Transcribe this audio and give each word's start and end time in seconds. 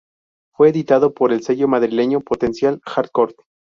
Fue 0.55 0.69
editado 0.69 1.13
por 1.13 1.31
el 1.31 1.43
sello 1.43 1.67
madrileño 1.67 2.21
Potencial 2.21 2.81
Hardcore. 2.85 3.35